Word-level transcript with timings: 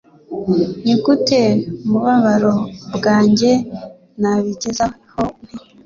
Nigute, 0.83 1.41
mubabaro 1.89 2.55
bwanjye, 2.95 3.51
nabigezeho 4.21 5.21
nte 5.43 5.55